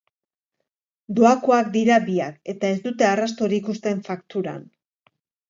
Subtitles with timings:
[1.19, 4.67] Doakoak dira biak, eta ez dute arrastorik uzten fakturan.